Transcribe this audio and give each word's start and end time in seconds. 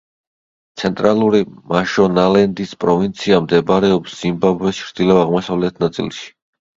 ცენტრალური 0.83 1.41
მაშონალენდის 1.73 2.71
პროვინცია 2.83 3.37
მდებარეობს 3.43 4.15
ზიმბაბვეს 4.23 4.79
ჩრდილო-აღმოსავლეთ 4.87 5.79
ნაწილში. 5.85 6.25